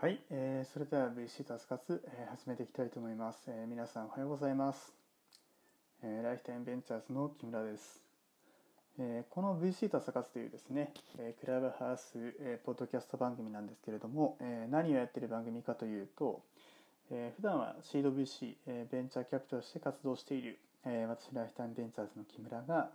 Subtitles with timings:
[0.00, 4.92] はい、えー、それでは VC タス活、えー、始めていきたいと思います、えー、皆さんおはようございます、
[6.04, 8.00] えー、ライフタイムベンチャーズの木村です、
[9.00, 16.42] えー、この VC タス活というですね、えー、クラブハウス、えー、ポッドキャスト番組なんですけれども、えー、何をやっている番組かというと、
[17.10, 22.90] えー、普段はシード VC、えー、ベンチャーキャピタルとして活動している、えー、私ライフタイムベンチャーズの木村が、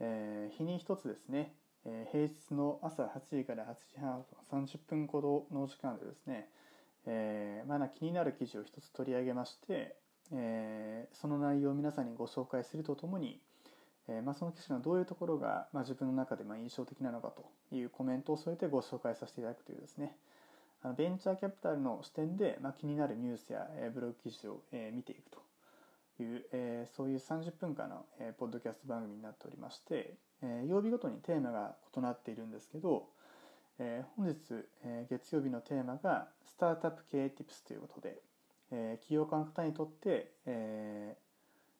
[0.00, 1.52] えー、日に一つですね
[1.86, 6.48] え平日の朝8時から8時半30分ほどの時間でですね、
[7.06, 9.96] えー、まだ気になる記事を一つ取り上げまして、
[10.32, 13.40] えー、その内容を皆さんにご紹介するとともに、
[14.08, 20.16] えまあ、その記事のどういうところが、まあ、自分の中でま印象的なのかというコメントを添えてご紹介させていただくというですね。
[20.82, 25.43] あのベンチャーキャピタルの視点で、ま、気になるニュースや、え、ブログ記事を、え、見ていくと。
[26.22, 33.08] いう、えー、そういう30分間の、えー、ポッドキャスト番組になっておりまして、えー、曜日ごとにテーマが異なっているんですけど、
[33.78, 34.36] えー、本日、
[34.84, 38.20] えー、月曜日のテーマがスタートアップ系 Tips ということで、
[38.70, 41.24] えー、起業家の方にとって、えー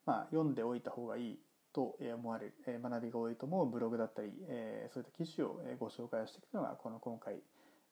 [0.07, 1.39] まあ、読んでおいた方がいい
[1.73, 7.37] と思われる、えー、学びが多いと思うブログだったり、えー、そういった記事をご紹介していくのがこの今回、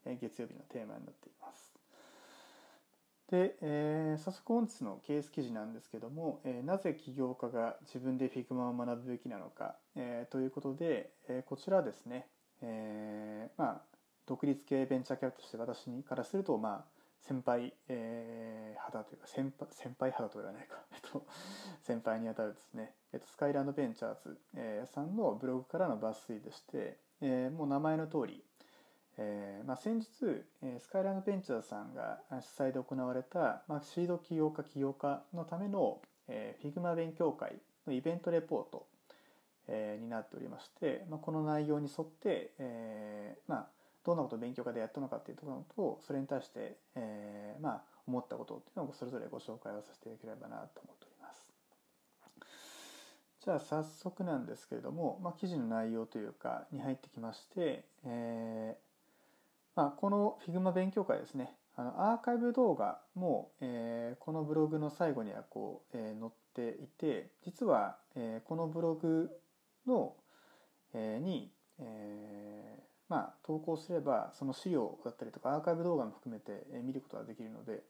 [0.04, 1.61] えー、月曜日のテーマになっています。
[3.32, 12.26] で、えー、早速本日のケース記事なんですけども、えー、なぜ起業家が自分で Figma を学ぶべきなのか、えー、ということで、え、こちらですね、
[12.60, 13.80] え、まあ
[14.26, 20.76] 独立系ベンチャーキャピタルとして私からすると、まあ、先輩、え、肌というか先輩先輩肌とは言わないか、
[21.80, 28.44] 先輩にあたるですね、えっと、スカイランドベンチャーズ、えー、さんのブログからの抜粋でして、え、もう名前の通り、
[29.18, 30.06] えーまあ、先日、
[30.62, 38.86] えー、スカイランドベンチャーさんが主催で行われた、まあ、シード起業家起業家のための、えー、Figma 勉強会のイベントレポート、
[39.68, 43.66] えー、になっておりまして、まあ、この内容に沿って、えーまあ、
[44.04, 51.46] どんなことを勉強会でやったのかっていうところとそれに対して、えーまあ、思ったことっていうのをそれぞれご紹介をさせていただければなと思っております。
[53.44, 58.91] じゃあ早速なんですけれども、まあ、記事の内容というかに入ってきまして、えー
[59.74, 61.56] まあ、この Figma 勉強会ですね。
[61.74, 69.30] あのアーカイブ動画も、えー、このブログの最後にはこう、えー、載っていて実は、えー、このブログ
[69.86, 70.14] の、
[70.92, 77.82] えー、に、えーまあ、投稿すればその資料だったりとかアーカイブ動画も含めて、えー、見ることができるので、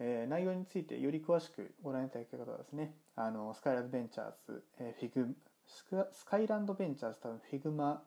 [0.00, 5.34] えー、内容についてより詳しくご覧いただき方はですねあのスカイランドベンチャーズ、えー、フィグ
[6.12, 7.98] スカイランドベンチャーズ多分 Figma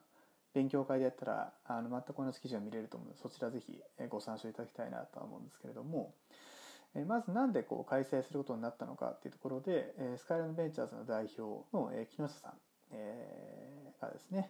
[0.54, 3.80] 勉強会でやったらあの全く同じ記事が見れると思うのでそちらぜひ
[4.10, 6.14] ご参照いただきたいなとは思うんですけれども
[7.08, 12.54] まず何でこう開催することになったのかっていうところでスカイランドベンチャーズの代表の木下さん
[14.02, 14.50] がですね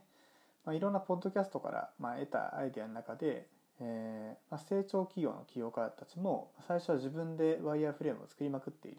[0.71, 3.47] いろんなポッドキャストから得たアイデアの中で
[3.81, 8.97] えーまあ、成長企業の起業家たちも最初は自分でワイヤーフレームを作りまくっている、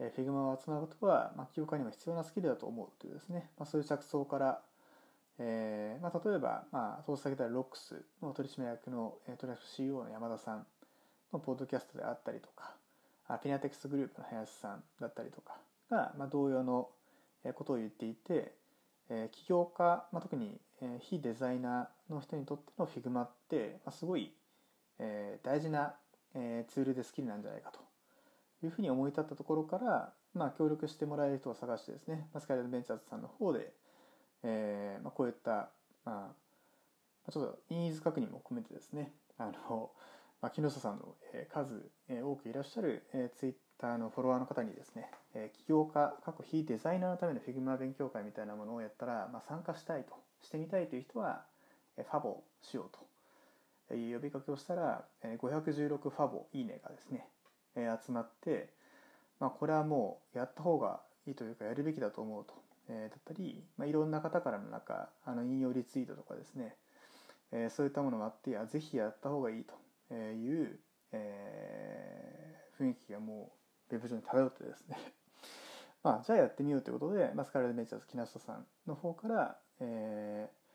[0.00, 4.60] えー、Figma を集めることは、まあ、起業家にも必要なスキルだと思うというですね、まあ、そういう着想から
[5.38, 10.66] えーまあ、例えば、まあ、投資先であるロックスの取締役の取締役 CEO の山田さん
[11.32, 12.74] のポッドキャストであったりとか
[13.28, 15.58] あピナテックスグループの林さんだったりとか
[15.90, 16.88] が、まあ、同様の
[17.54, 18.54] ことを言っていて、
[19.10, 24.32] えー、起業家、まあ、特に、えー、非デザイナーの人にとっての Figma って、まあ、すごい、
[24.98, 25.94] えー、大事な、
[26.34, 27.80] えー、ツールでスキルなんじゃないかと
[28.64, 33.72] いうふうに思い立ったところから、まあ、協力してもらえる人を探してですね、まあ、スカイラルベンチャーズさんの方で、
[34.48, 35.70] えーまあ、こういった、
[36.04, 36.32] ま
[37.26, 39.90] あ、ちょっとニーズ確認も込めてですねあの、
[40.40, 41.14] まあ、木下さんの
[41.52, 43.02] 数多くいらっしゃる
[43.36, 51.42] ツイッターのフォロワーの方にですね起業家過去非デザイナーのための Figma 勉強会みたいなものをやったら、まあ、参加したいとしてみたいという人は
[51.96, 52.90] ファボしよう
[53.88, 57.26] という呼びかけをしたら516ファボいいねがですね
[57.74, 58.70] 集まって、
[59.40, 62.54] まあ、これはもうやった方がいいというかやるべきだと思うと
[62.88, 66.76] えー、だったり、まあ、いろんな方からの中あの引用リツイートとかですね、
[67.52, 70.78] えー、そういったものがあっていぜひやった方がいいという、
[71.12, 73.52] えー、雰囲気がも
[73.90, 74.98] うウェブ上に漂ってですね。
[76.02, 80.66] まあ、じゃあやってみようということで、まあ、スカラルベンチャーズ木下さんの方から、えー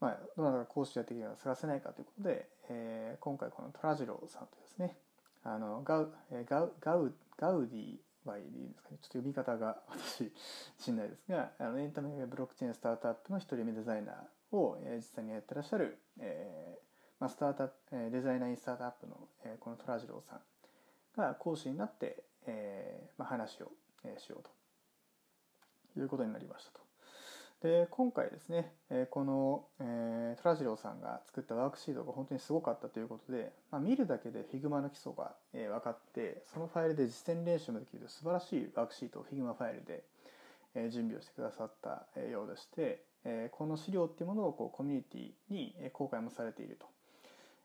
[0.00, 4.96] まあ、どなたか講師やってきるのか探せないかということで、えー、今回このトラジロさんとですね
[5.44, 6.12] あのガウ
[6.48, 10.30] ガウガウガウディはいいですかねちょっと読み方が私
[10.78, 20.40] 知んないですがあのエンタメブロックチェーンスタートアップの一人目デザイナーを、えー、実際にやってらっしゃる、えーまあ、スタートアップ、えー、デザイナーインスタートアップの、えー、このトラジロさん
[21.16, 23.72] が講師になって、えーまあ、話を、
[24.04, 24.42] えー、しよう
[25.94, 26.89] ということになりましたと。
[27.62, 40.02] で今回ですね、えこの、えー、トラジロさんが作ったワークシートが本当にすごかったということで、まあ、見るだけで Figma の基礎が、え分かってそのファイルで実践練習もできる素晴らしいワークシートを Figma ファイルで、
[40.74, 46.86] え準備をしてくださったようでして、えこの資料っていうものをこうコミュニティに公開もされていると。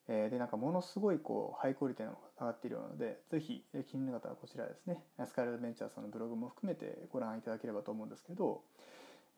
[0.09, 8.62] えでなんかものすごいこうハイクオリティの上がっているのでぜひ気になる方はこちらですねスカイラドベンチャーさんのブログも含めてご覧いただければと思うんですけど、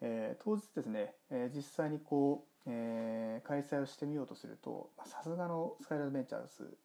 [0.02, 6.78] えー、当日ですね、えー、実際にこう、えー、開催をしてみようとするとさすがのスカイラドベンチャーズ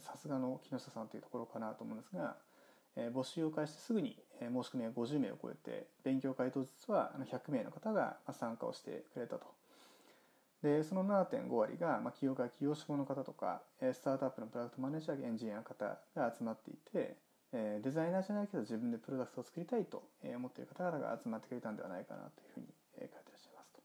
[0.00, 2.36] さすがの木下さんというところかなと思うんですが、
[2.96, 9.46] えー、募集を開始してすぐに、えー、申し込みが50名を超えて勉強会当日は100名の方が参加をしてくれたと。
[10.62, 17.18] でその7.5割が、まあ、起業家起業志望の方とかスタートアップのプロダクトマネージャーエンジニアの方が集まっていて
[17.54, 22.66] えデザイナーじゃないけど自分でプロダクトを作りたいと思っている方々が集まってくれたんではないかなというふうに
[22.98, 23.80] 書いてらっしゃいますと。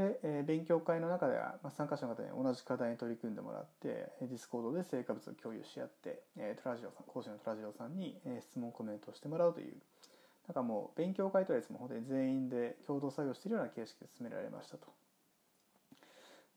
[0.00, 9.76] で、え勉強会の中では、ま参加者の方に同じ課題に取り組んでもらって Discord で成果物を共有し合って、えトラジオさん講師のトラジオさんに、え質問コメントをしてもらうという
[10.48, 14.86] なんかもう勉強会とはですも本当に全員で共同作業しているような形式で進められましたと。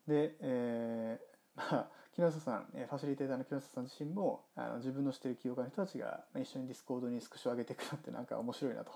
[0.07, 8.91] で、えー、 まあ木下さん、ファシリテーターの木下さん自身もあの自分の知ってる起業家の人たちが一緒に Discord にスクショ上げていくのって なんか面白いなと。
[8.91, 8.95] っ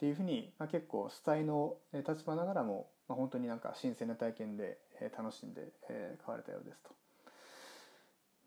[0.00, 4.78] ていうふうに、まあ、結構主催の立場ながらも、まあ、本当になんか新鮮な体験で
[5.16, 6.90] 楽しんで買われたようですと。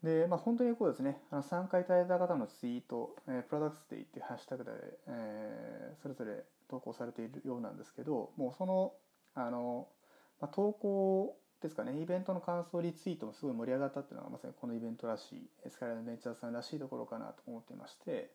[0.02, 4.70] で、まあ、本当にこうですね、あの参加いただいた方のツイート、えー、 Products Day っていうハッシュタグで、
[5.06, 8.92] えー、それぞれ投稿されているようなんですけど、もうその、
[9.34, 9.88] あの、
[10.40, 18.30] まあ、投稿ですかね、イベントの感想リツイートもすごい盛り上がったっていうのがまさにこのイベントらしいエ、スカイランドベンチャーさんらしいところかなと思ってまして、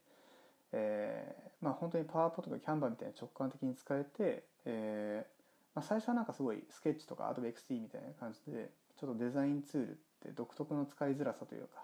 [0.71, 9.93] えー、まあ本当にパワーポとかキャンバーみたいに直感的に使えて、えーまあ、最初はなんかすごいスケッチとか Adobe XD みたいな感じで、ちょっとデザインツールっ
[10.25, 11.83] て独特の使いづらさというか、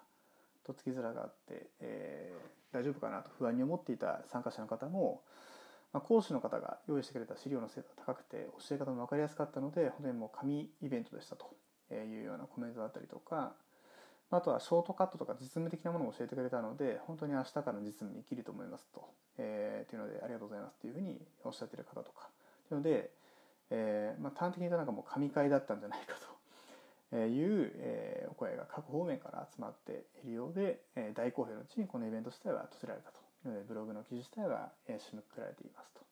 [0.65, 5.21] とっつきづらがあって、えー、大丈夫かなと不安に思っていた参加者の方も、
[5.95, 11.55] まあ、講師の方が用意してくれた資料の精度が高くて教え方も分かりやすかったので本当にもう紙イベントでしたと
[11.89, 13.53] いうようなコメントだったりとか
[14.29, 19.07] あとはショートカットとか実務的なものを教えてくれたので本当に明日からの実務に生きると思いますと、
[19.37, 22.27] えー、というのでありがとうございますというふうにおっしゃってる方とか。
[22.67, 23.11] というので、
[23.69, 26.15] えーまあ、端的に言うとなんかもう神会だったんじゃないか
[27.09, 33.24] という、えー、お声が各方面から集まっているようで、えー、大好評のうちにこのイベント自体は閉じられたと。
[33.67, 36.05] ブログの記事自体は締めくくられていますと。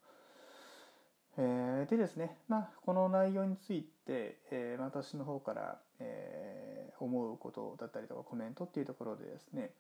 [1.38, 9.72] えー、でですね、まあ、この内容について、えー、私の方から、えー、思うことだったりとかコメントっていうところでですね、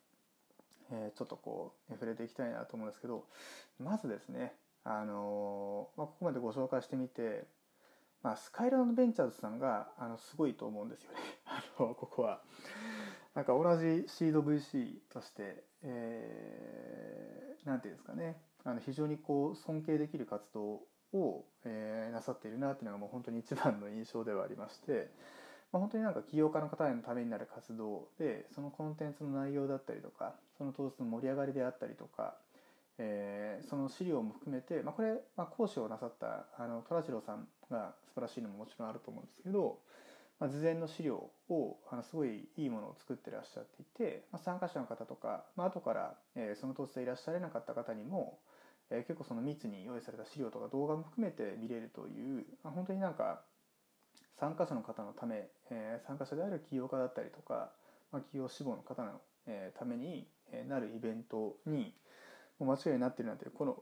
[0.91, 3.25] えー、ちょっとこう触れていきたいなと思うんですけど
[3.79, 4.53] まずですね、
[4.83, 7.45] あのまあ、ここまでご紹介してみて、
[8.23, 12.41] まあ、スカイランドベンチャーズさんがあのすごいと思うんですよね あのここは。
[13.35, 18.37] なんか同じシード VC として、えー、なんていうんですかね。
[18.65, 20.81] あの非常にこう尊敬できる活動
[21.13, 25.09] を、えー、なさっているなっていうのがもう本当に一番の印象ではありまして、
[25.71, 32.35] まあ、本当になんか起業家の方へのためになる活動でそのコンテンツの内容だったりとかその当日の盛り上がりであったりとか、
[32.97, 39.79] えー、その資料も含めて、まあ、これ、まあ、講師をなさったあの虎次郎さんが素晴らしいのももちろんあると思うんですけど
[40.43, 48.39] まあ、事前の資料をあのすごいいいものを作ってらっしゃっていて、まあ、参加者の方とか、まあ後から、えー、その当日でいらっしゃれなかった方にも、
[48.89, 53.39] えー、結構その密に用意された資料とか動画も含めて見れるという、まあ、本当になんか
[54.37, 57.71] 参加者の方のため、えー、参加者である起業家だったりとか、
[58.11, 60.27] まあ、企業志望の方の、えー、ために
[60.67, 61.93] なるイベントに
[62.59, 63.77] もう間違いになってるなんてこの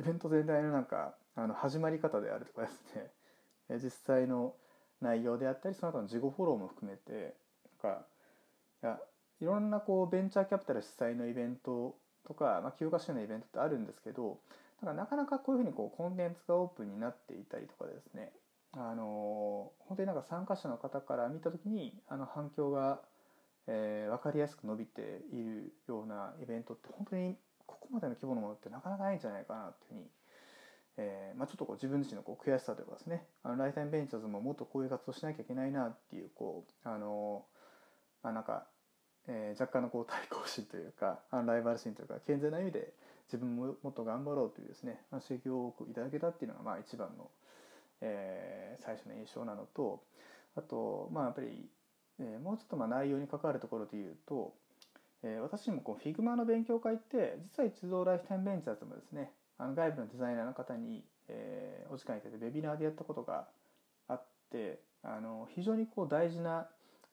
[0.00, 4.56] イベント全体のなんかあの始まり方であるとかですね、実際の
[5.02, 7.34] 内容であったりその後の事後フォローも含めて
[7.82, 8.02] なんか
[8.82, 8.98] いや
[9.40, 14.38] いろんなこうベンチャーキャピタル主催のイベントとか、まあ、休暇支援のイベントってあるんですけど
[14.82, 18.32] なんかなかなかこういうふうにこうコンテンツがオープンになっていたりとかですね。
[18.74, 23.00] あの本当になんか参加者の方から見た時にあの反響が、
[23.66, 30.06] えー、分かりやすく伸びているようなイベントって本当にここまでの規模のものってなかなかないんじゃないかなっていうふうに
[30.98, 37.44] えーまあ、ちょっとこう自分自身のこう悔しさというかですねあのライフタイムベンチャーズももっとこういう活動しなきゃいけないなっていうこうあの、
[38.22, 38.66] まあ、なんか、
[39.26, 42.92] えー、若干のこう対抗心というか あのライバル心というか健全な意味で
[43.26, 47.30] 自分ももっと頑張ろうというですね、まあ、刺激を多くいただけたっていうのがまあ一番の、
[48.02, 50.04] えー、最初の印象なのと
[50.56, 51.70] あとまあやっぱり、
[52.18, 54.54] えー、もうちょっとまあ内容に関わるところで言うと、
[55.22, 59.32] えー、私もこう Figma の勉強会って実は一度ライフタイムベンチャーズもですね
[59.62, 63.46] あの外部のデザイナーの方にえー、お時間いただいてウェビナーでやったことが
[64.08, 66.66] あってあの非常にこう大事な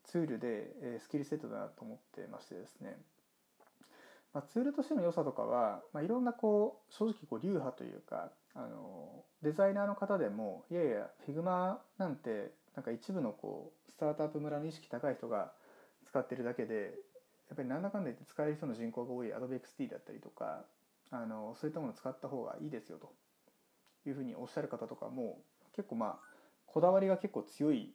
[0.03, 2.97] ツールで、えー、スキルセットだなと思ってましてですね、
[4.33, 15.51] まあ、ツールとしての良さとかは、まあ、いろんなこう正直こう流派というかあのデザイナーの方でもいやいや Figma なんてなんか一部のこうスタートアップ村の意識高い人が
[16.05, 16.93] 使ってるだけで
[17.49, 20.63] やっぱりなんだかんだ言って使える人の人口が多い Adobe XD だったりとか
[21.11, 23.11] あのそういったものを使った方がいいですよと
[24.07, 25.39] いうふうにおっしゃる方とかも
[25.75, 26.19] 結構まあ
[26.65, 27.93] こだわりが結構強い、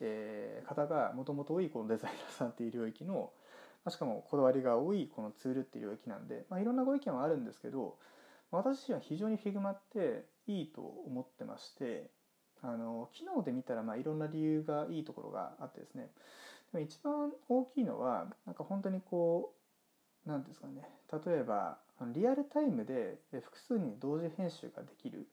[0.00, 3.32] えー、方がもともと多いこのデザイナーさんっていう領域の
[3.88, 7.96] しかもこだわりが多いこのツールっていう領域なんで、まあ、いろんなご意見はあるんですけど
[8.50, 12.10] 私自身は非常に Figma っていいと思ってまして
[12.62, 16.10] あの機能で見たらまあいろんな理由がいいところがあってですね。
[16.72, 19.52] でも一番大きいのはなんか本当にこ
[20.24, 20.88] う何ですかね。
[21.26, 21.78] 例えば
[22.14, 25.28] リアルタイムで複数に同時編集ができる、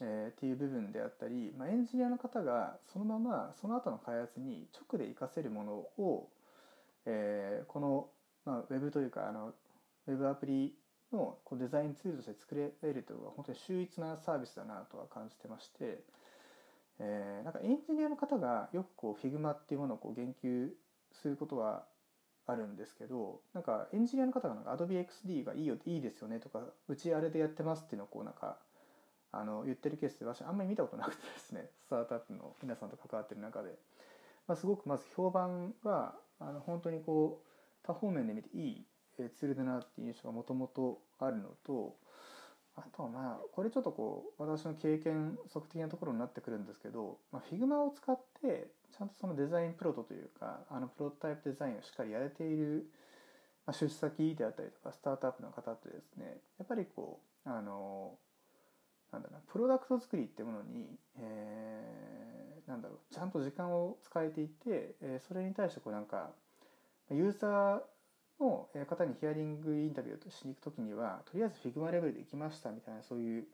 [0.00, 6.28] えー、っていう部分であったり、まあ、エンジニアの方がそのままその後の開発に直で活かせるものを、
[7.06, 8.08] えー、この、
[8.44, 9.52] まあ、ウェブというかあの
[10.06, 10.74] ウェブアプリ
[11.12, 16.00] のこうデザインツールとして作れるというのは本当に秀逸なサービスだなとは感じてまして、
[16.98, 20.70] えー、なんかエンジニアの方がよくこう Figma っていうものをこう言及
[21.12, 21.84] することは
[22.46, 28.58] あるんですけどなんかエンジニアの方がなんか AdobeXD がいいよいいですよねとかうちあれでやってますっていうのをこうなんか
[29.32, 33.78] あの言ってるケースで私あんまり見たことなくてですね スタートアップの皆さんと関わってる中で、
[34.46, 38.86] まあ、すごくまず評判はあの本当にこう多方面で見ていい
[39.16, 41.96] ツールだなっていう印象がもともとあるのと
[42.76, 52.86] あとはまあこれちょっとこう私の経験測的なところになってくるんですけど、まあ、Figma を使ってちゃんとそのデザインプロトというかあのプロトタイプデザインをしっかりやれている、
[53.66, 58.12] まあ、出先であったりとかスタートアップの方ってですねやっぱりこうあの
[59.12, 60.86] なんだろうプロダクト作りっていうものに、
[61.18, 66.30] えー、なんだろうちゃんと時間を使えていて、えー、それに対してこうなんか
[67.10, 67.80] ユーザー
[68.40, 73.44] の方にヒアリングインタビューとしに行く時にはとりあえず Figma レベルで行きましたみたいなそういう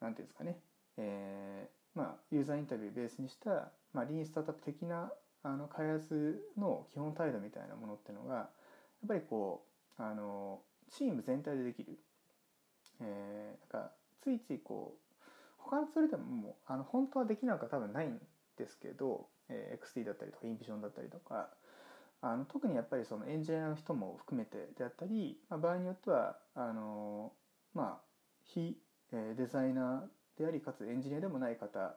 [0.00, 0.58] 何ていうんですかね、
[0.96, 5.10] えー、まあ、ユーザーインタビューベースにした、まあ、リーンスタートアップ的な
[5.42, 8.48] あの開発の基本態度みたいなものっていうのがやっ
[9.08, 9.64] ぱりこ
[9.98, 10.60] うあの
[10.90, 11.98] チーム全体でできる、
[13.00, 15.08] えー、なんかついついこう
[15.58, 18.18] 他のツールでももうあの本当はできなくは多分ないん
[18.56, 21.50] ですけど、えー、XT だったりとかインビジョンだったりとか
[22.20, 27.32] あの特にやっぱりそのエンジニアの人も含めてであったり、まあ、場合によってはあの
[27.74, 28.04] まあ
[28.44, 28.76] 非
[29.12, 31.96] デザイナーでありかつエンジニアでもない方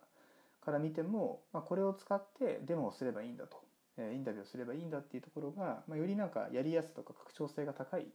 [0.63, 3.57] から見ても、まあ、これを使ってデモをすればいいんだと、
[3.97, 8.05] えインタビューをすればいいんだっていうところが、まあ、よりなんかやりやすとか拡張性が高い、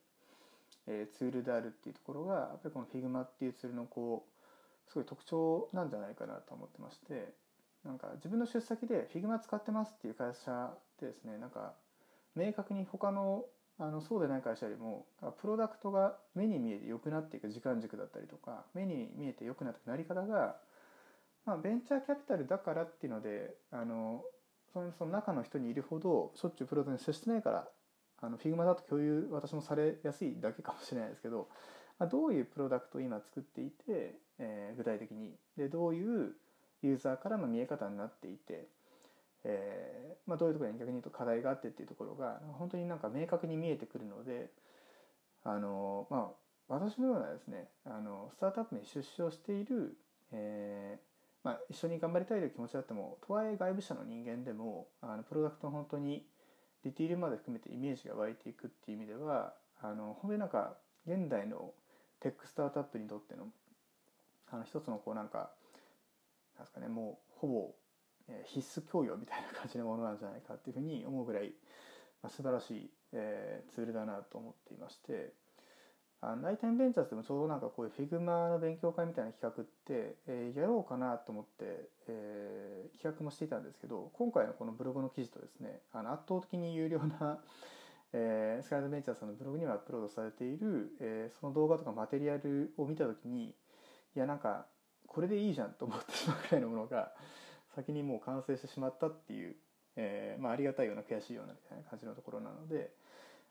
[0.87, 4.25] えツールであるっていうところがやっぱりこの Figma っていうツールのこ
[4.89, 7.35] うすごい特徴なんじゃないかなと思ってまして
[7.85, 11.75] なんか自分の出先で Figma 使ってますっていう会社でですねなんか
[12.37, 13.45] 明確に他の
[13.78, 15.05] あのそうでない会社よりも
[15.43, 20.57] プロダクトが目に見えて良くなっていく時間軸だったりとか目に見えて良くなっていくなり方が、
[21.45, 24.23] まあ、ベンチャーキャピタルだからっていうのであの
[24.73, 27.69] そのその中の人にいるほどしょっちゅうプロダクトに接してないから
[28.23, 31.49] あの Figma だと共有私もされやすいだけかもしれないですけど、
[31.99, 35.35] まあ、どういうプロダクトを今作っていて、えー、具体的に。
[35.57, 36.33] でどういう
[36.83, 38.69] ユーザーからの見え方になっていて
[39.49, 44.50] えーまあ、どういうところに逆に言うと課題があってっていうところが本当になんか明確に見えてくるので
[45.45, 46.33] あの、ま
[46.69, 49.97] あ、私のようなですねあのスタートアップに出資をしている、
[50.33, 50.99] えー
[51.45, 56.26] まあ、一緒に頑張りたいという気持ちだってもとはいえ外部者の人間でもあのプロダクトの本当に
[56.83, 60.75] ディティールまで含めてイメージが湧いていくっていう意味ではあの本当になんか
[61.07, 61.73] 現代の
[62.19, 63.47] テックスタートアップにとっての
[64.50, 65.50] あの一つのこうなんか
[66.57, 67.75] なんですかねもうほぼ
[68.47, 71.52] 必須教養みたいな感じのものなんじゃないかっていうふうに思うぐらい、
[72.23, 75.33] まあ、素晴らしい、え、ツールだなと思っていまして
[76.21, 87.38] あの Lifetime Ventures でもちょうどなんかこういう Figma の勉強会みたいな企画って、え、やろうかなと思って、え、企画もしていたんですけど今回のこのブログの記事とですねあの圧倒的に優良な
[88.12, 93.49] えー、 Skyland Ventures さんのブログにはアップロードされている、え、その動画とかマテリアルを見た時に
[94.14, 94.66] いやなんか
[95.06, 97.12] これでいいじゃんと思ってしまうぐらいのものが
[97.76, 99.54] 先にもう完成してしまったっていう、
[99.97, 102.90] えー、まあ、ありがたいような悔しいようなみたいな感じのところなので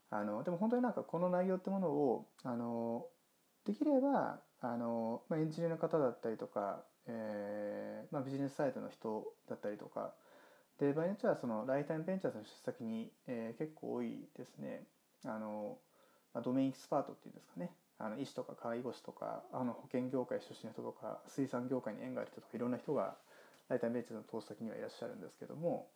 [0.10, 3.06] あのでも本当になんかこの内容ってものをあの
[3.66, 10.14] できればあの、まあ、エンジニアの方だったりとか、えー、まあ、ビジネスサイトの人だったりとか
[10.80, 14.84] で場合によってはそのライタイムベンチャーズの出先に、えー、結構多いですね。
[15.24, 15.78] あの、
[16.34, 23.16] まあ、ドメインエキスパートっていうんですかね、あの医師とか介護士とかあの保険業界出身の人とか水産業界に縁がある人とかいろんな人が
[23.70, 25.88] 大体ベンチャーの投資先にはいらっしゃるんですけども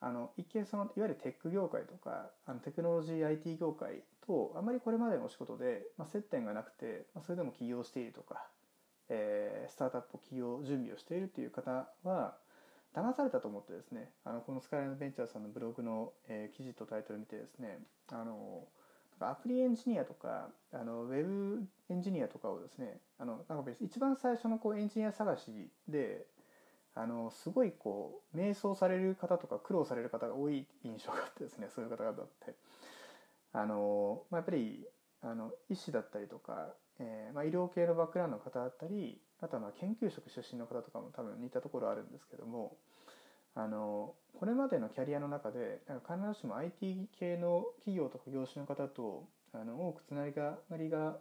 [0.00, 8.46] あの一見そのいわゆるテック業界とかあのテクノロジー IT 業界とあまりこれまでのお仕事で、まあ、接点がなくて、まあ、それでも起業しているとか、
[9.08, 12.36] えー、スタートアップ起業準備をしているという方は
[12.94, 17.78] 騙されたと思ってですねあのこのスカイラインベンチャーさんのブログの、えー、記事とタイトル見てですね
[18.10, 18.64] あの
[19.20, 26.24] アプリエンジニアとかあのウェブエンジニアとかをですねあのなんか一番最初のこうエンジニア探しで
[26.94, 32.54] あのすごいこう迷走される方とか苦労される方が多い印象があってですね そういう方々って。
[33.52, 34.86] あの、まあ、やっぱり
[35.22, 42.76] あの医師だったりとか、えーまあ、医療系のバックグラウンドの方だったりあとはまあ研究職出身の方とかも多分似たところあるんですけども
[43.54, 51.18] あのこれまでのキャリアの中でなんか必ずしも IT 系の企業とか業種の方とあの多くつながりが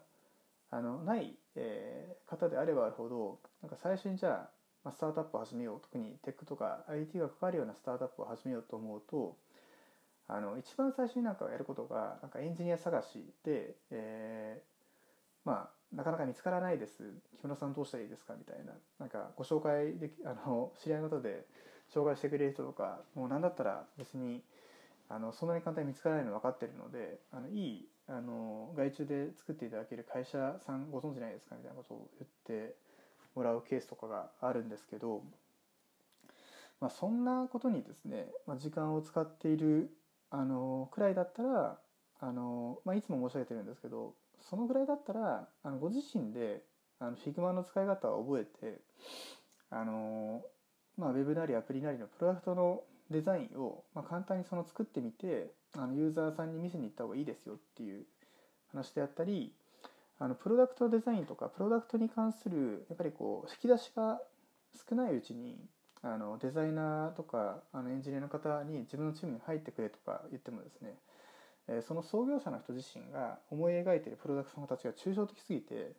[0.71, 4.49] あのない、えー、方であればあるほどなんか最初にじゃあ、
[4.89, 5.81] まあ、スタートアップを始めよう。
[5.81, 9.37] 特にテックとか IT が関わるようなスタートアップを始めようと思うと
[10.27, 17.03] あの一番最初になんかやることがなんかエンジニア探しで、えー、まあなかなか見つからないです。
[17.39, 18.73] 木村さんどうしたらいいですかみたいな。
[18.99, 21.45] なんかご紹介できあの知り合いの方で
[21.93, 24.41] 紹介してくれる人とかもう何だったら別に
[25.07, 32.75] あのそんなに簡単に見つからないの分かってるのであのいいあの外注で作っていただける会社さんご存知ないですかみたいなことを言って
[33.35, 35.23] もらうケースとかがあるんですけど、
[36.81, 39.91] まあ、そんなことにですね、まあ、時間を使っている
[40.31, 41.77] あのくらいだったら
[42.19, 44.13] あの、まあ、いつも申し上げてるんですけど
[44.49, 46.63] そのぐらいだったらあのご自身で
[46.99, 48.79] あの Figma の使い方を覚えて
[49.69, 50.41] あの、
[50.97, 58.05] まあ、ウェブなりアプリなりのプロダクトのデザインを、まあ、簡単にその作ってみてあのユーザーさんに見せに行った方がいいですよっていう
[58.71, 59.51] 話であったり
[60.19, 64.19] あのプロダクトデザインとかプロダクトに関するやっぱりこう引き出しが
[64.89, 65.57] 少ないうちに
[66.01, 70.95] あのデザイナーとかあのエンジニアの方に自分のチームに入ってくれとか言ってもですね、
[71.67, 75.91] えその創業者の人自身が思い描いているプロダクトの形が抽象的すぎて、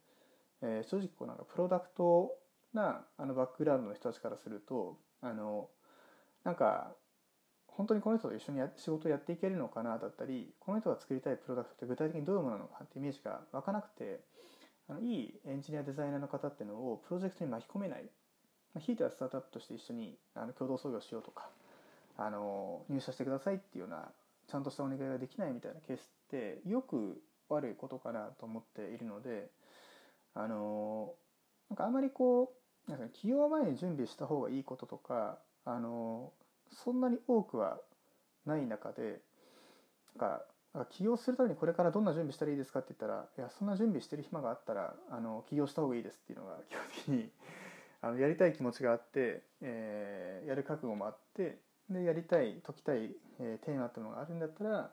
[0.63, 2.35] え正直こうなんかプロダクト
[2.73, 5.69] なあのバックグラウンドの人たちからするとあの
[6.45, 6.93] なんか
[7.81, 14.21] 本当にこの人と一緒にや仕事をやっていけるのかなだったりこの人が作りたいプロダクトって具体的にどういうものなのかってイメージが湧かなくて
[14.91, 18.03] あのいいエンジニアデザイナーの方っていうのをプロジェクトに巻き込めない、
[18.75, 21.49] まあ、ひいてはスタートアップとして一緒にあの共同創業しようとか
[22.19, 24.11] あの入社してくださいっていうような
[24.47, 29.49] ちゃんとしたお願いができないみたいなケースってよく悪いことかなと思っているので
[30.35, 31.15] あの
[31.71, 32.53] なんかあんまりこ
[32.89, 36.31] うなんか起業前に準備した方がいいこととかあの
[36.73, 37.79] そんなに多くは
[38.47, 39.21] ない中で
[40.19, 40.43] なんか
[40.91, 47.31] 起業するためにこれからどんな準備したらいいですかって言ったらいやそんな準備してる暇があったらあの起業した方がいいですっていうのが 基本的に
[48.03, 51.59] あのやりたい気持ちがあって、えー、やる覚悟もあって
[51.91, 54.91] でやりたい解きたい、えー、テーマっていうのがあるんだったら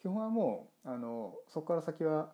[0.00, 2.32] 基本はもうあのそこから先は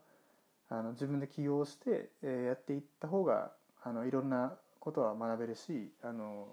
[0.68, 3.52] あの自分で起業して、えー、やっていった方が
[3.83, 6.46] あのいろんなことは学べるしあの、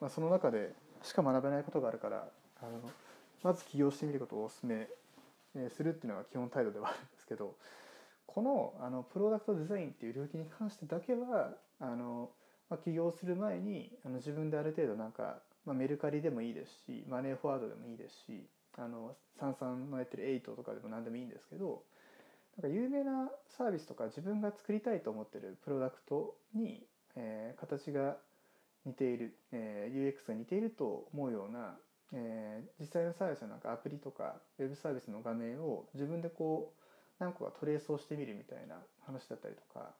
[0.00, 2.28] まあ、その中でしか学べないことがあるから
[2.62, 2.90] あの
[3.42, 4.88] まず起業してみることをお勧め
[5.70, 7.54] するっていうのが基本態度ではあるんですけど
[8.26, 12.30] このあのプロダクトデザインっていう領域に関してだけはあの、
[12.68, 18.46] まあ、起業する前にあの自分である程度なんか、まあ、メルカリでもいいですしマネーフォワードでもいいですし
[18.78, 21.82] あのサンサンのやってるエイトとかでも何でもいいんですけど
[22.56, 26.82] なんか有名なサービスとか自分が作りたいと思ってるプロダクトに、
[27.16, 28.16] えー、形が
[28.86, 31.76] 似ている、えー、UX が似ていると思うような、
[32.12, 36.82] えー、実際のサービスのなんかアプリとかウェブサービスの画面を自分でこう
[37.18, 39.90] 何個かトレースをしてみるみたいな話だったりとか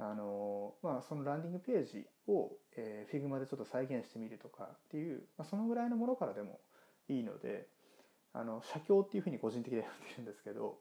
[0.00, 6.60] あのまあ、そのランディングページを、えー、Figma でちょっと再現してみるとかっていう、まあ、そのぐらいのものからでも
[7.08, 7.66] いいので
[8.32, 10.78] あの写経っていうふうに個人的には呼んでるんですけど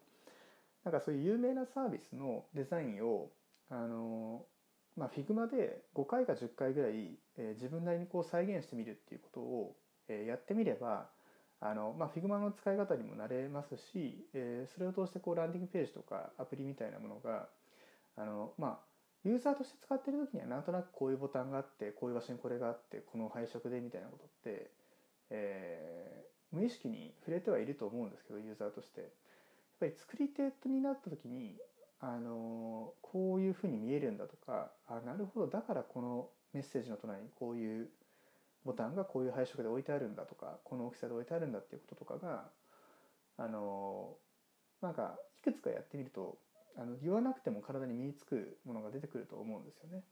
[0.83, 3.31] なんかそういう有名なサービスのデザインを
[3.71, 4.45] あの
[4.97, 9.75] まあ、Figma で5回か10回ぐらい、えー、自分なりにこう再現してみるっていうことを、
[10.07, 11.09] えー、やってみれば
[11.61, 17.47] あの、まあ、Figma の使い方にもなれますし、えー、それを通してこうランディングページとかアプリみたいなものが
[18.17, 18.79] あの、まあ、
[19.23, 24.71] ユーザーとして使ってる時にはなんとなくこういうボタンがあってこういう場所にこれがあってこの配色でみたいなことって、
[25.29, 29.11] えー、無意識に触れてはいると思うんですけどユーザーとして。
[29.79, 31.55] やっぱり作り手になった時に
[31.99, 37.89] あのこういうふうに見えるんだとかあなるほどだからこのメッセージの隣にこういう
[38.65, 42.49] ボタンがこういう配色で置いてあるんだとかこの大きさで置いてあるんだっていうこととかが
[43.37, 44.15] あの
[44.81, 46.37] なんかいくつかやってみると
[46.77, 50.03] あの言わなくても体に身につくものが出てくると思うんですよね。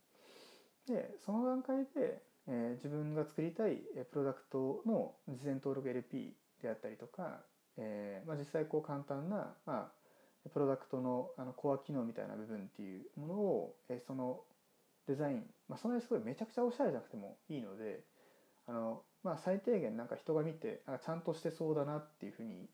[0.88, 3.78] でその段階で、えー、自分が作りたい
[4.12, 7.42] プロダクトの事前登録 LP であったりとか、
[7.78, 9.92] えーまあ、実際こう簡単な、まあ、
[10.54, 14.42] プロダクトのあのコア機能みたいな部分っていうものを、えー、その
[15.08, 18.02] デザイン、まあ、そんなにすごいめちゃくちゃおしゃれじゃなくてもいいので
[18.68, 22.68] あの、まあ、最低限なんか人が見てあちゃんとしてそうだなっていうふうに、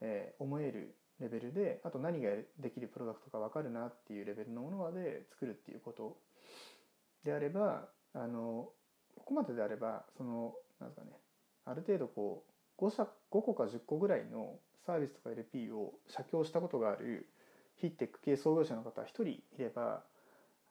[0.00, 6.16] えー、思えるレベルであと何ができるプロダクトか分かるなっていうレベルのものまで作るっていうこと
[7.24, 8.68] であればあの
[9.16, 11.12] ここまでであればそのなんですかね
[11.66, 12.44] ある程度こ
[12.78, 17.26] う 5, 社5個か10個ぐらいのサービスとか LP を写経したことがある
[17.76, 20.02] ヒッテック系創業者の方1人いれば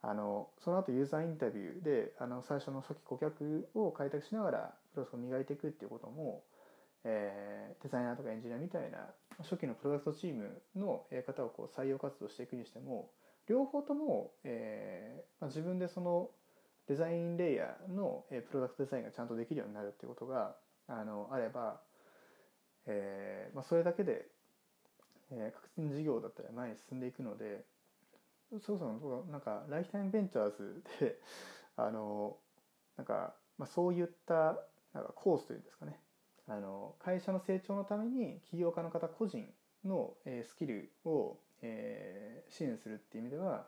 [0.02, 6.42] あのその後ユーザーインタビューであの最初の初期顧客を開拓しながらプロセスを磨いていくっていうことも、
[7.04, 8.98] えー、デザイナーとかエンジニアみたいな
[9.38, 13.10] 初期のプロダクトチームの方をこう採用活動していくにしても
[13.48, 16.28] 両方とも、えーまあ、自分でその
[16.86, 20.54] デザインレイヤーのプロダクトデザインがちゃんとできるようになるっていうことが
[20.86, 21.80] あのあれば、
[22.86, 24.26] えーまあ、それだけで、
[25.30, 27.64] えー、確実に事業だったら前に進んでいくので
[28.60, 31.18] そうそうなんかライフタイムベンチャーズで
[31.76, 32.36] あの
[32.96, 34.58] なんか、まあ、そういった
[34.92, 36.00] なんかコースというんですかね。
[36.46, 43.66] あの会社の成長のために起業家の方個人の、えー、スキルを、えー、支援するっていう意味では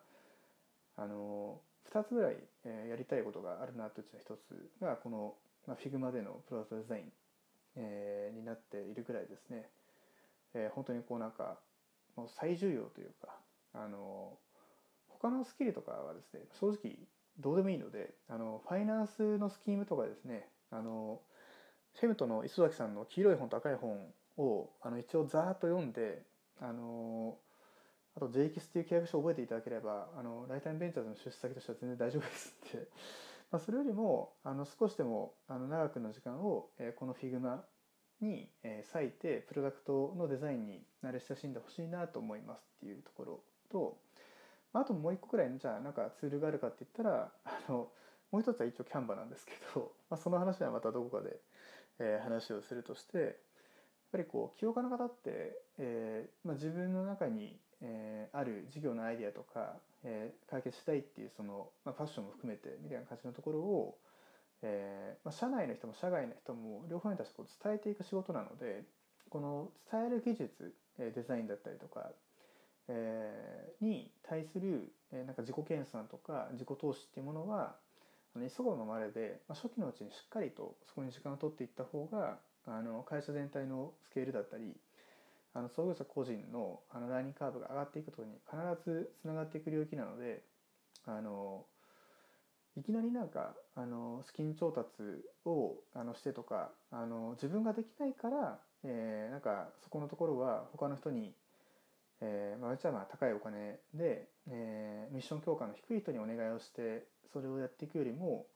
[0.97, 7.13] あの2つぐらい、えー、やりたいことがあるなといううちの1つがこの、まあ、Figma でのプロダクトデザイン、
[7.77, 9.69] えー、になっているぐらいですね、
[10.55, 11.59] えー、本当にこうなんか
[12.17, 13.29] もう最重要というか
[13.75, 14.39] あの
[15.09, 16.97] 他のスキルとかはですね正直
[17.39, 21.21] どうでもいいのであのファイナンスのスキームとかですねあの
[21.95, 23.99] フェムトの磯崎さんの黄色い本と赤い本
[24.39, 26.23] をあの一応ざーっと読んで
[26.61, 27.37] あの
[28.17, 32.89] あと JX っていう契約書を覚えていただければあのライタイムベンチャーズの出資先としては全然大丈夫ですって、
[33.51, 37.61] まあ、それよりもあの少しでもあの長くの時間を、えー、この Figma
[38.21, 43.99] に、えー、割いてプロダクトのデザインに慣れ親しんでほしいなと思いますっていうところと
[44.73, 47.89] まああともう一個くらいじゃあなんかツールがあるかって言ったらあの
[48.33, 51.37] もう一つは一応キャンバなんですけど、まあ、その話はまたどこかで、
[52.01, 53.33] えー、話をするとしてやっ
[54.13, 63.99] ぱりこう起業家の方って、えーまあ、自分の中に、えー、ある事業のアイディアとか、えー、解決したいっていうその、まあ、ファッションも含めてみたいな感じのところを、
[64.62, 68.85] えーまあ、社内の人も社外の人も両方に対してこう伝えていく仕事なので
[69.29, 72.11] この伝える技術デザインだったりとか
[72.88, 77.77] えー、に対する、えー、なんか自己研鑽とか自己投資っていうものは
[78.35, 84.77] あの急ぐのまれで、まあ、初期のうちにしっかりとそこに時間を取っていった方があの会社全体のスケールだったり
[85.57, 90.42] あの創業者個人のあのラーニングカーブが上がっていくことに必ずつながっていく領域なので
[91.07, 91.64] あの
[92.77, 94.88] いきなりなんかあの資金調達
[95.47, 101.33] をあのしてとかあの自分ができないから、えー、なんかそこのところは他の人に
[102.21, 108.47] えーまあ、うちはまあ高いお金で、えー、ミッション強化の低い人にお願いをしてそれをやっていくよりも、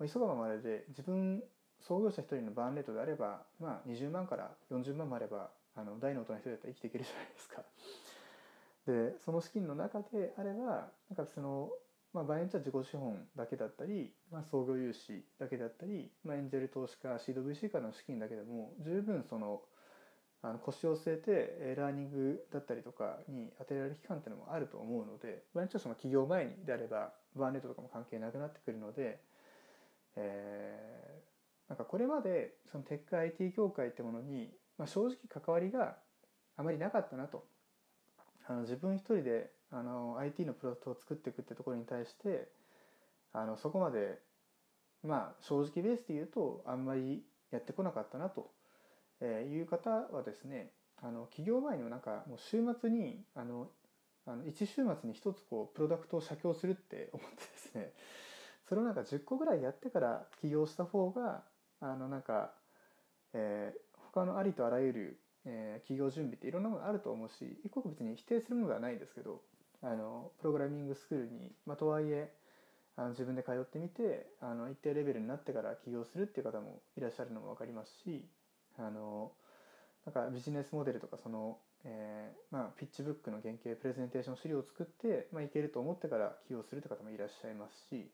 [0.00, 1.40] まあ、急がばまでで自分
[1.86, 7.62] 創業者1人のバーンレートであれば、まあ、20万から40万もあればあの大の大人1人だったら生きていけるじゃないですか。
[8.86, 11.70] でその資金の中であればなんかその、
[12.14, 19.60] まあ、場合によっては自己資本だけだったり、まあ、創業融資だけだったり、まあ、エンジェル投資家シード VC からの資金だけでも十分その
[20.42, 29.18] あの腰を据えてラーニングだったりとかに当てられる期間っていうのもあると思うので場合によってはその起業前にであればバーネットとかも関係なくなってくるので、
[30.14, 35.96] えー、なんかこれまでそのテック IT 業界ってものに、まあ、正直関わりが
[36.56, 37.46] あまりなかったなと。
[38.48, 42.48] あの自分一人であの IT のプロダクトを作っていくってところに対して
[43.32, 44.20] あのそこまで
[45.02, 48.50] まあ正直ベースで言うとあんまりやってこなかったなと、
[49.22, 50.70] いう方はですね
[51.02, 53.68] あの企業前にもなんかもう週末にあの
[54.26, 57.92] あの1週末に1つこうプロダクトを写経するって思ってですね
[58.68, 61.42] それをなんか10個ぐらいやってから起業した方が
[61.80, 62.52] あのなんか、
[63.34, 69.42] えー、他のありとあらゆる、えー、企業準備っていろんなものがあると思うし一個別に否定するものではないんですけど
[69.82, 72.32] あのプログラミングスクールに、まあ、とはいえ
[72.96, 78.24] あの自分で通ってみてあの一定レベルになってから起業するっていう方もいらっしゃるのも分かりますし
[78.78, 79.32] あの
[80.06, 88.10] なんかビジネスモデルとかその、えーまあ、ピッチブックの原型プレゼンテーション資料を作って、まあ、いけると思ってから起用するって方もいらっしゃいますし、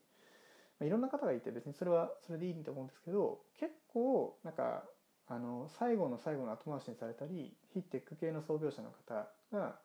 [0.79, 4.83] まあ、いろんな方がいて別にそれはそれでいいと思うんですけど結構なんか
[5.27, 9.79] あの最後の最後の後回しにされたり非テック系の創業者の方が、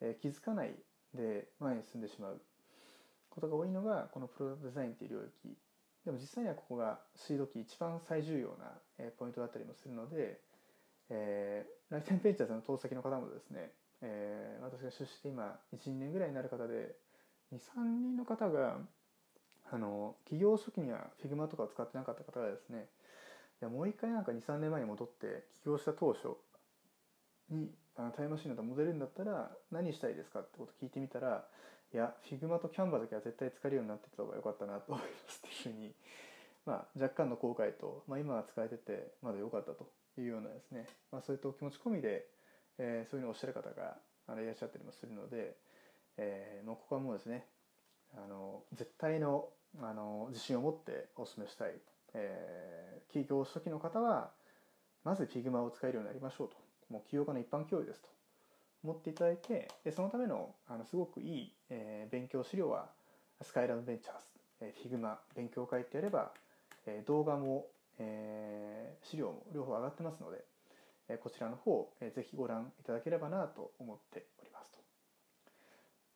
[0.00, 0.74] えー、気づかない
[1.14, 2.40] で前に進んでしまう
[3.28, 5.56] ことが多いのがこのプロダクトデザインっていう領域。
[6.04, 10.40] でも実際にはここがシード期一番最重要なえポイントだったりもするので、
[11.10, 16.96] えー、楽天ベンチャーズの投資先の方もですね、えー、私が出資して今12年ぐらいになる方で
[17.52, 18.78] 23人の方が
[19.70, 22.86] あの企業初期には Figma とかを使ってなかった方がですね
[23.60, 26.36] やもう一回なんか23年前に戻って起業した当初
[27.50, 31.44] にあのタイムマシンなど戻れるんだったら何したいですかってこと聞いてみたら
[31.92, 35.92] いや Figma と Canva だけは絶対使えるようになってた方が良かったなと思いますっていうふうに、
[36.66, 42.26] まあ、若干の後悔と、まあ、今は使えててまだ良かったというようなですね、まあ、そういったお気持ち込みで、
[42.78, 43.96] えー、そういうのをおっしゃる方が
[44.28, 45.56] あのいらっしゃったりもするので、
[46.18, 47.46] えー、もうここはもうですね
[48.14, 49.48] あの絶対の
[49.82, 51.74] あの自信を持ってお勧めしたい、
[52.14, 54.30] えー、企業初期の方は
[55.04, 56.56] まず Figma を使えるようになりましょうと
[56.90, 58.08] もう起業家の一般教養ですと
[58.84, 62.86] 思っていただいてでそのためのあのすごくいい、えー、勉強資料は
[63.42, 64.26] スカイランドベンチャーズ、
[64.60, 66.32] えー、Figma 勉強会ってやれば、
[66.86, 67.66] えー、動画も、
[67.98, 70.44] えー、資料も両方上がってますので、
[71.08, 74.78] えー、こちらの方、えー、ぜひご覧いただければなと思っておりますと。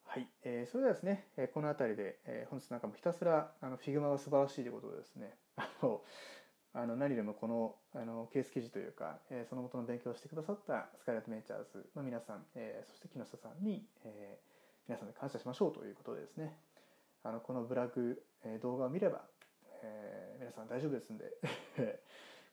[0.05, 6.03] はい、えー、それではですね、えー、この辺りで、えー、本日なんかもひたすらあの Figma が素晴らしいということでですねあの
[6.75, 16.57] あの何よりもこのあのケース記事というか、えー、その元の勉強をしてくださったスカイライトベンチャーズの皆さん、えー、そして木下さんに、えー、皆さんで感謝しましょうということでですね。
[17.25, 19.23] あのこのブラグ、えー、動画を見れば、
[19.83, 21.31] えー、皆さん大丈夫ですんで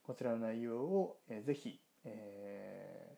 [0.05, 3.17] こちらの内容を、えー、ぜひ、え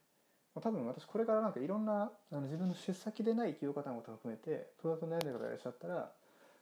[0.55, 6.13] ー、多分私これからなんかいろんなあの自分の出先でない企業方も含めてプロダクト悩んでる方がいらっしゃったら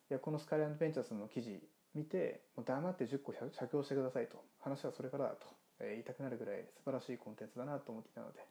[0.09, 1.61] いやこのスカイライトベンチャーズの記事
[1.95, 4.43] 見てもう黙って10個写経してくださいと。
[4.59, 5.47] 話はそれからだと、
[5.79, 8.45] え言いたくなるぐらい素晴らしいコンテンツだなと思っていたので、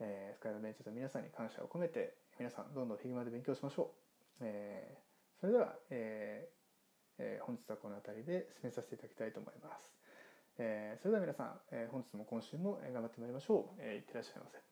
[0.00, 3.92] えー、スカイラベンチャーと皆さんに感謝を込めて皆さんどんどん Figma で勉強しましょ
[4.40, 6.62] う、えー、それでは、えー
[7.18, 9.92] えー、本日はこの辺りで進めさせていただきたいと思います、
[10.58, 14.71] えー、それでは皆さん、えー、本日も今週も頑張ってまいりましょう、えー、いってらっしゃいませ。